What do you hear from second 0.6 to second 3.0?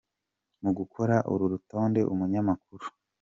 Mu gukora uru rutonde umunyamakuru.